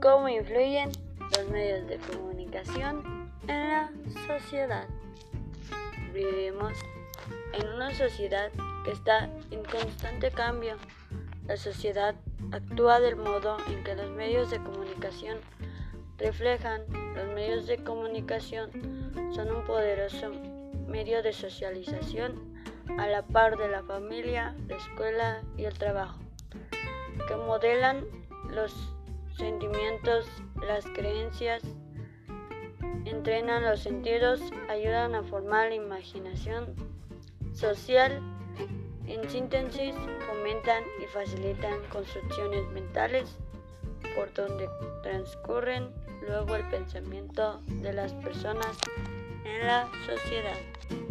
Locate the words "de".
1.88-1.98, 14.50-14.58, 17.66-17.82, 21.22-21.32, 23.56-23.68, 47.66-47.92